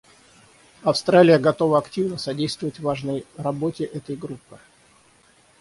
[0.81, 4.57] Австралия готова активно содействовать важной работе этой группы.